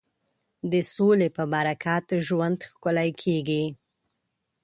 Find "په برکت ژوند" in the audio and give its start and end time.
1.37-2.57